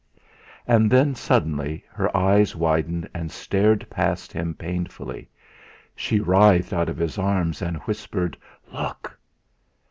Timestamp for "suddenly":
1.13-1.83